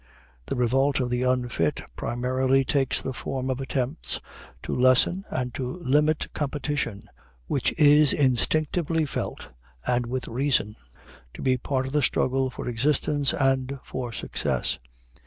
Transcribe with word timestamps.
The 0.47 0.55
revolt 0.55 0.99
of 0.99 1.11
the 1.11 1.21
unfit 1.21 1.83
primarily 1.95 2.65
takes 2.65 3.03
the 3.03 3.13
form 3.13 3.51
of 3.51 3.61
attempts 3.61 4.19
to 4.63 4.73
lessen 4.75 5.25
and 5.29 5.53
to 5.53 5.77
limit 5.83 6.33
competition, 6.33 7.03
which 7.45 7.71
is 7.77 8.11
instinctively 8.11 9.05
felt, 9.05 9.49
and 9.85 10.07
with 10.07 10.27
reason, 10.27 10.75
to 11.35 11.43
be 11.43 11.55
part 11.55 11.85
of 11.85 11.91
the 11.91 12.01
struggle 12.01 12.49
for 12.49 12.67
existence 12.67 13.31
and 13.31 13.77
for 13.83 14.11
success. 14.11 14.79